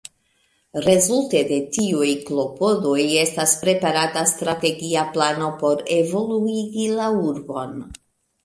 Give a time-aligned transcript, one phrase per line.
[0.85, 7.79] Rezulte de tiuj klopodoj estas preparata strategia plano por evoluigi la urbon.